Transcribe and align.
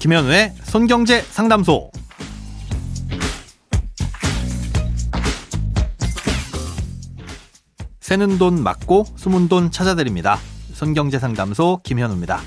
김현우의 0.00 0.54
손경제 0.62 1.20
상담소. 1.20 1.90
새는 8.00 8.38
돈 8.38 8.62
맞고 8.62 9.04
숨은 9.16 9.48
돈 9.48 9.70
찾아드립니다. 9.70 10.38
손경제 10.72 11.18
상담소 11.18 11.82
김현우입니다. 11.84 12.40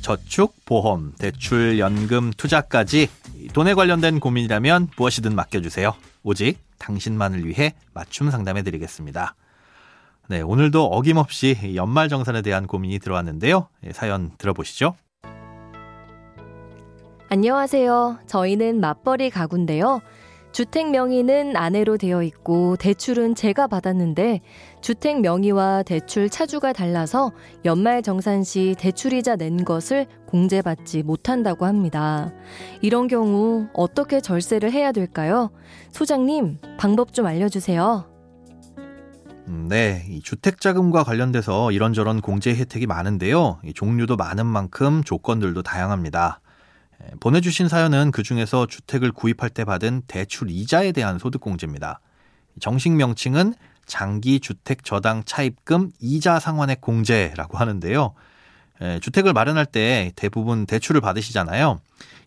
저축, 0.00 0.54
보험, 0.64 1.12
대출, 1.18 1.80
연금, 1.80 2.30
투자까지 2.30 3.08
돈에 3.52 3.74
관련된 3.74 4.20
고민이라면 4.20 4.90
무엇이든 4.96 5.34
맡겨주세요. 5.34 5.92
오직 6.22 6.60
당신만을 6.78 7.48
위해 7.48 7.74
맞춤 7.92 8.30
상담해 8.30 8.62
드리겠습니다. 8.62 9.34
네, 10.28 10.40
오늘도 10.40 10.84
어김없이 10.84 11.72
연말 11.74 12.08
정산에 12.08 12.42
대한 12.42 12.68
고민이 12.68 13.00
들어왔는데요. 13.00 13.66
예, 13.88 13.92
사연 13.92 14.30
들어보시죠. 14.38 14.94
안녕하세요. 17.34 18.20
저희는 18.28 18.80
맞벌이 18.80 19.28
가구인데요. 19.30 20.02
주택 20.52 20.92
명의는 20.92 21.56
아내로 21.56 21.96
되어 21.96 22.22
있고 22.22 22.76
대출은 22.76 23.34
제가 23.34 23.66
받았는데 23.66 24.40
주택 24.80 25.20
명의와 25.20 25.82
대출 25.82 26.30
차주가 26.30 26.72
달라서 26.72 27.32
연말 27.64 28.02
정산 28.02 28.44
시 28.44 28.76
대출이자 28.78 29.34
낸 29.34 29.64
것을 29.64 30.06
공제받지 30.28 31.02
못한다고 31.02 31.66
합니다. 31.66 32.32
이런 32.82 33.08
경우 33.08 33.66
어떻게 33.72 34.20
절세를 34.20 34.70
해야 34.70 34.92
될까요? 34.92 35.50
소장님, 35.90 36.58
방법 36.78 37.12
좀 37.12 37.26
알려주세요. 37.26 38.04
음, 39.48 39.66
네, 39.68 40.20
주택 40.22 40.60
자금과 40.60 41.02
관련돼서 41.02 41.72
이런저런 41.72 42.20
공제 42.20 42.54
혜택이 42.54 42.86
많은데요. 42.86 43.58
종류도 43.74 44.14
많은 44.14 44.46
만큼 44.46 45.02
조건들도 45.02 45.64
다양합니다. 45.64 46.38
보내주신 47.20 47.68
사연은 47.68 48.10
그 48.10 48.22
중에서 48.22 48.66
주택을 48.66 49.12
구입할 49.12 49.50
때 49.50 49.64
받은 49.64 50.02
대출 50.06 50.50
이자에 50.50 50.92
대한 50.92 51.18
소득공제입니다. 51.18 52.00
정식 52.60 52.92
명칭은 52.92 53.54
장기 53.86 54.40
주택 54.40 54.84
저당 54.84 55.24
차입금 55.24 55.90
이자 56.00 56.38
상환액 56.40 56.80
공제라고 56.80 57.58
하는데요. 57.58 58.14
주택을 59.00 59.32
마련할 59.32 59.66
때 59.66 60.12
대부분 60.16 60.66
대출을 60.66 61.00
받으시잖아요. 61.00 61.80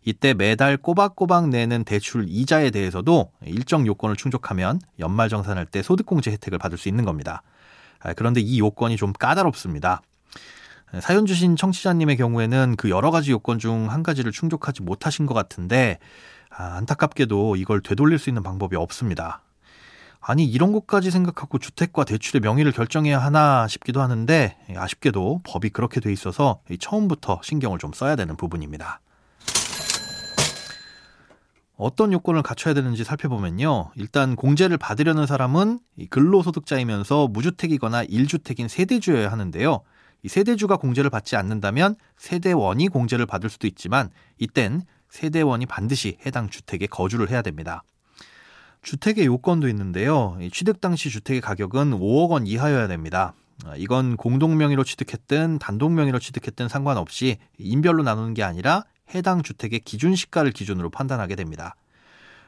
이때 0.05 0.33
매달 0.33 0.77
꼬박꼬박 0.77 1.49
내는 1.49 1.83
대출 1.83 2.25
이자에 2.29 2.69
대해서도 2.69 3.31
일정 3.45 3.85
요건을 3.85 4.15
충족하면 4.15 4.79
연말 4.99 5.27
정산할 5.27 5.65
때 5.65 5.81
소득공제 5.81 6.31
혜택을 6.31 6.57
받을 6.57 6.77
수 6.77 6.87
있는 6.87 7.03
겁니다. 7.03 7.41
아, 7.99 8.13
그런데 8.13 8.39
이 8.39 8.59
요건이 8.59 8.95
좀 8.95 9.11
까다롭습니다. 9.11 10.01
사연 11.01 11.25
주신 11.25 11.55
청취자님의 11.55 12.17
경우에는 12.17 12.75
그 12.77 12.89
여러 12.89 13.11
가지 13.11 13.31
요건 13.31 13.59
중 13.59 13.89
한 13.89 14.03
가지를 14.03 14.31
충족하지 14.31 14.81
못하신 14.83 15.25
것 15.25 15.33
같은데 15.33 15.99
아, 16.49 16.77
안타깝게도 16.77 17.55
이걸 17.57 17.81
되돌릴 17.81 18.17
수 18.19 18.29
있는 18.29 18.41
방법이 18.43 18.75
없습니다. 18.75 19.41
아니 20.19 20.45
이런 20.45 20.71
것까지 20.73 21.11
생각하고 21.11 21.57
주택과 21.59 22.03
대출의 22.03 22.41
명의를 22.41 22.71
결정해야 22.71 23.19
하나 23.19 23.67
싶기도 23.67 24.01
하는데 24.01 24.57
아쉽게도 24.75 25.41
법이 25.43 25.69
그렇게 25.69 25.99
돼 25.99 26.11
있어서 26.11 26.59
처음부터 26.79 27.41
신경을 27.43 27.79
좀 27.79 27.93
써야 27.93 28.15
되는 28.15 28.35
부분입니다. 28.35 28.99
어떤 31.77 32.11
요건을 32.11 32.41
갖춰야 32.41 32.73
되는지 32.73 33.03
살펴보면요. 33.03 33.91
일단 33.95 34.35
공제를 34.35 34.77
받으려는 34.77 35.27
사람은 35.27 35.79
근로소득자이면서 36.09 37.27
무주택이거나 37.27 38.03
1주택인 38.05 38.67
세대주여야 38.67 39.31
하는데요. 39.31 39.81
이 40.23 40.27
세대주가 40.27 40.77
공제를 40.77 41.09
받지 41.09 41.35
않는다면 41.35 41.95
세대원이 42.17 42.89
공제를 42.89 43.25
받을 43.25 43.49
수도 43.49 43.67
있지만 43.67 44.09
이땐 44.37 44.81
세대원이 45.09 45.65
반드시 45.65 46.17
해당 46.25 46.49
주택에 46.49 46.87
거주를 46.87 47.29
해야 47.29 47.41
됩니다. 47.41 47.83
주택의 48.81 49.25
요건도 49.25 49.67
있는데요. 49.69 50.37
취득 50.51 50.81
당시 50.81 51.09
주택의 51.09 51.41
가격은 51.41 51.91
5억 51.91 52.29
원 52.29 52.47
이하여야 52.47 52.87
됩니다. 52.87 53.33
아, 53.65 53.75
이건 53.75 54.17
공동 54.17 54.57
명의로 54.57 54.83
취득했든 54.83 55.59
단독 55.59 55.91
명의로 55.91 56.19
취득했든 56.19 56.67
상관없이 56.67 57.37
인별로 57.57 58.03
나누는 58.03 58.33
게 58.33 58.43
아니라 58.43 58.83
해당 59.13 59.41
주택의 59.41 59.79
기준 59.79 60.15
시가를 60.15 60.51
기준으로 60.51 60.89
판단하게 60.89 61.35
됩니다. 61.35 61.75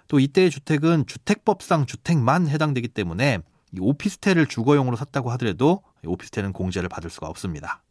또 0.07 0.19
이때의 0.19 0.49
주택은 0.49 1.05
주택법상 1.07 1.85
주택만 1.85 2.47
해당되기 2.47 2.89
때문에 2.89 3.39
오피스텔을 3.79 4.47
주거용으로 4.47 4.95
샀다고 4.95 5.31
하더라도 5.31 5.83
오피스텔은 6.05 6.53
공제를 6.53 6.89
받을 6.89 7.09
수가 7.09 7.27
없습니다. 7.27 7.81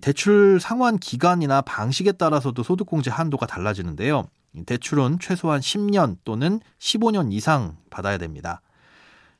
대출 0.00 0.60
상환 0.60 0.98
기간이나 0.98 1.62
방식에 1.62 2.12
따라서도 2.12 2.62
소득공제 2.62 3.10
한도가 3.10 3.46
달라지는데요. 3.46 4.28
대출은 4.66 5.18
최소한 5.20 5.60
10년 5.60 6.16
또는 6.24 6.60
15년 6.78 7.32
이상 7.32 7.76
받아야 7.90 8.18
됩니다. 8.18 8.60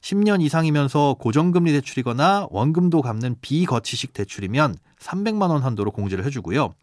10년 0.01 0.41
이상이면서 0.41 1.17
고정금리 1.19 1.73
대출이거나 1.73 2.49
원금도 2.51 3.03
갚는 3.03 3.37
비거치식 3.41 4.13
대출이면 4.13 4.77
300만 4.99 5.51
원 5.51 5.63
한도로 5.63 5.91
공제를 5.91 6.25
해주고요. 6.25 6.75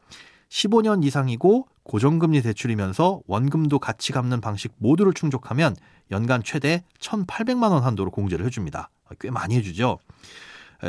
15년 0.50 1.04
이상이고 1.04 1.68
고정금리 1.84 2.42
대출이면서 2.42 3.22
원금도 3.28 3.80
같이 3.80 4.12
갚는 4.14 4.40
방식 4.40 4.74
모두를 4.78 5.14
충족하면 5.14 5.76
연간 6.12 6.42
최대 6.44 6.84
1,800만 7.00 7.72
원 7.72 7.84
한도로 7.84 8.12
공제를 8.12 8.46
해줍니다. 8.46 8.90
꽤 9.20 9.30
많이 9.30 9.56
해주죠. 9.56 10.00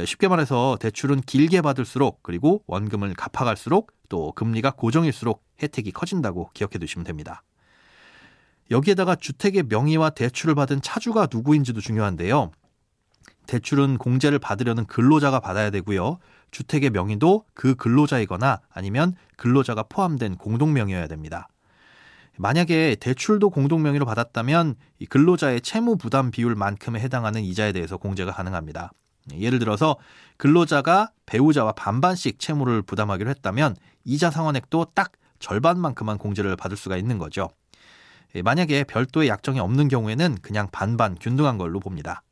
쉽게 0.05 0.29
말해서 0.29 0.77
대출은 0.81 1.23
길게 1.23 1.63
받을수록 1.63 2.23
그리고 2.23 2.63
원금을 2.67 3.15
갚아갈수록 3.15 3.93
또 4.09 4.33
금리가 4.33 4.73
고정일수록 4.73 5.43
혜택이 5.63 5.93
커진다고 5.93 6.51
기억해 6.55 6.79
두시면 6.79 7.05
됩니다. 7.05 7.43
여기에다가 8.71 9.17
주택의 9.17 9.65
명의와 9.65 10.11
대출을 10.11 10.55
받은 10.55 10.83
차주가 10.83 11.29
누구인지도 11.31 11.81
중요한데요. 11.81 12.51
대출은 13.47 13.97
공제를 13.97 14.39
받으려는 14.39 14.85
근로자가 14.85 15.41
받아야 15.41 15.71
되고요. 15.71 16.19
주택의 16.51 16.91
명의도 16.91 17.45
그 17.55 17.75
근로자이거나 17.75 18.61
아니면 18.69 19.15
근로자가 19.37 19.85
포함된 19.85 20.37
공동명의여야 20.37 21.07
됩니다. 21.07 21.49
만약에 22.37 22.97
대출도 23.01 23.51
공동명의로 23.51 24.05
받았다면 24.05 24.77
이 24.99 25.07
근로자의 25.07 25.63
채무 25.63 25.97
부담 25.97 26.31
비율만큼에 26.31 27.01
해당하는 27.01 27.43
이자에 27.43 27.73
대해서 27.73 27.97
공제가 27.97 28.33
가능합니다. 28.33 28.93
예를 29.35 29.59
들어서 29.59 29.97
근로자가 30.37 31.11
배우자와 31.27 31.73
반반씩 31.73 32.39
채무를 32.39 32.83
부담하기로 32.83 33.29
했다면 33.31 33.77
이자 34.05 34.31
상환액도 34.31 34.87
딱 34.95 35.13
절반만큼만 35.39 36.19
공제를 36.19 36.57
받을 36.57 36.77
수가 36.77 36.97
있는 36.97 37.19
거죠. 37.19 37.49
만약에 38.45 38.85
별도의 38.85 39.29
약정이 39.29 39.59
없는 39.59 39.89
경우에는 39.89 40.39
그냥 40.43 40.69
반반 40.71 41.15
균등한 41.15 41.59
걸로 41.59 41.81
봅니다. 41.81 42.23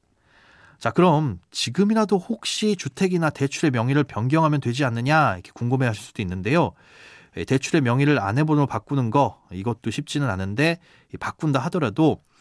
자, 0.78 0.90
그럼 0.90 1.40
지금이라도 1.50 2.18
혹시 2.18 2.76
주택이나 2.76 3.30
대출의 3.30 3.70
명의를 3.70 4.04
변경하면 4.04 4.60
되지 4.60 4.84
않느냐 4.84 5.34
이렇게 5.34 5.50
궁금해 5.54 5.86
하실 5.86 6.02
수도 6.02 6.20
있는데요. 6.22 6.72
예, 7.38 7.44
대출의 7.44 7.80
명의를 7.80 8.18
아내번호로 8.20 8.66
바꾸는 8.66 9.10
거 9.10 9.42
이것도 9.52 9.90
쉽지는 9.90 10.28
않은데 10.28 10.78
바꾼다 11.18 11.60
하더라도 11.60 12.20
예, 12.20 12.35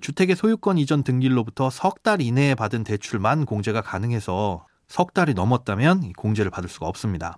주택의 0.00 0.36
소유권 0.36 0.78
이전 0.78 1.02
등기로부터 1.02 1.70
석 1.70 2.02
달 2.02 2.20
이내에 2.20 2.54
받은 2.54 2.84
대출만 2.84 3.46
공제가 3.46 3.80
가능해서 3.80 4.66
석 4.88 5.14
달이 5.14 5.34
넘었다면 5.34 6.12
공제를 6.12 6.50
받을 6.50 6.68
수가 6.68 6.86
없습니다. 6.86 7.36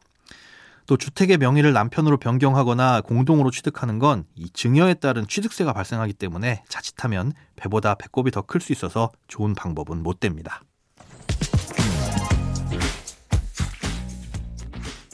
또 0.86 0.96
주택의 0.96 1.38
명의를 1.38 1.72
남편으로 1.72 2.16
변경하거나 2.18 3.00
공동으로 3.02 3.50
취득하는 3.50 3.98
건 3.98 4.24
이 4.36 4.48
증여에 4.50 4.94
따른 4.94 5.26
취득세가 5.26 5.72
발생하기 5.72 6.12
때문에 6.14 6.62
자칫하면 6.68 7.32
배보다 7.56 7.94
배꼽이 7.96 8.30
더 8.30 8.42
클 8.42 8.60
수 8.60 8.72
있어서 8.72 9.10
좋은 9.28 9.54
방법은 9.54 10.02
못 10.02 10.20
됩니다. 10.20 10.62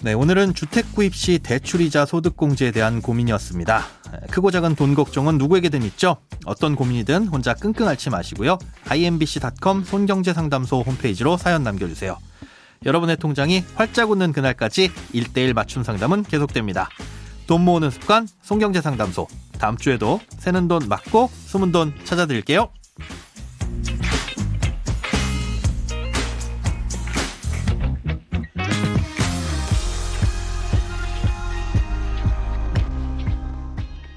네, 0.04 0.14
오늘은 0.14 0.54
주택 0.54 0.96
구입 0.96 1.14
시 1.14 1.38
대출이자 1.38 2.06
소득 2.06 2.36
공제에 2.36 2.72
대한 2.72 3.00
고민이었습니다. 3.00 3.84
크고 4.32 4.50
작은 4.50 4.74
돈 4.74 4.96
걱정은 4.96 5.38
누구에게든 5.38 5.84
있죠. 5.84 6.16
어떤 6.44 6.74
고민이든 6.74 7.28
혼자 7.28 7.54
끙끙 7.54 7.86
앓지 7.86 8.10
마시고요. 8.10 8.58
imbc.com 8.88 9.84
손경제상담소 9.84 10.80
홈페이지로 10.80 11.36
사연 11.36 11.62
남겨주세요. 11.62 12.18
여러분의 12.84 13.16
통장이 13.18 13.62
활짝 13.76 14.10
웃는 14.10 14.32
그날까지 14.32 14.90
1대1 15.14 15.52
맞춤 15.52 15.84
상담은 15.84 16.24
계속됩니다. 16.24 16.88
돈 17.46 17.64
모으는 17.64 17.92
습관 17.92 18.26
송경제 18.42 18.80
상담소. 18.80 19.28
다음 19.60 19.76
주에도 19.76 20.18
새는 20.38 20.66
돈 20.66 20.88
맞고 20.88 21.30
숨은 21.46 21.70
돈 21.70 21.94
찾아드릴게요. 22.02 22.70